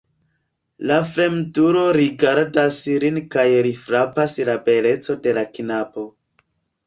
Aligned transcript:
La 0.91 0.95
fremdulo 1.09 1.81
rigardas 1.97 2.79
lin 3.03 3.19
kaj 3.35 3.45
lin 3.67 3.77
frapas 3.81 4.35
la 4.49 4.55
beleco 4.69 5.17
de 5.27 5.35
la 5.39 5.43
knabo. 5.59 6.07